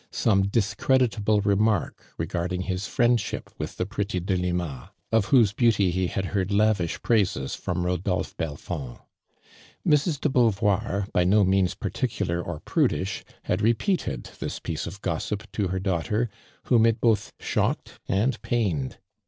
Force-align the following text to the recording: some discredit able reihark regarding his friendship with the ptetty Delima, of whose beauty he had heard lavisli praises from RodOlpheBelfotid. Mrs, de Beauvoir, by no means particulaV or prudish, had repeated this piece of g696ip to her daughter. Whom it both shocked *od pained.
some 0.09 0.41
discredit 0.47 1.15
able 1.19 1.43
reihark 1.43 1.91
regarding 2.17 2.61
his 2.61 2.87
friendship 2.87 3.51
with 3.59 3.77
the 3.77 3.85
ptetty 3.85 4.19
Delima, 4.19 4.91
of 5.11 5.25
whose 5.25 5.53
beauty 5.53 5.91
he 5.91 6.07
had 6.07 6.25
heard 6.33 6.49
lavisli 6.49 6.99
praises 7.03 7.53
from 7.53 7.83
RodOlpheBelfotid. 7.83 8.99
Mrs, 9.87 10.19
de 10.19 10.27
Beauvoir, 10.27 11.05
by 11.13 11.23
no 11.23 11.43
means 11.43 11.75
particulaV 11.75 12.43
or 12.47 12.61
prudish, 12.61 13.23
had 13.43 13.61
repeated 13.61 14.23
this 14.39 14.57
piece 14.57 14.87
of 14.87 15.03
g696ip 15.03 15.43
to 15.51 15.67
her 15.67 15.79
daughter. 15.79 16.31
Whom 16.63 16.87
it 16.87 16.99
both 16.99 17.31
shocked 17.39 17.99
*od 18.09 18.41
pained. 18.41 18.97